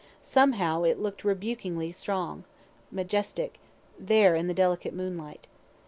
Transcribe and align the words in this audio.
Somehow 0.23 0.81
it 0.81 0.97
look'd 0.97 1.21
rebukefully 1.23 1.91
strong, 1.93 2.43
majestic, 2.89 3.59
there 3.99 4.35
in 4.35 4.47
the 4.47 4.53
delicate 4.55 4.95
moonlight. 4.95 5.45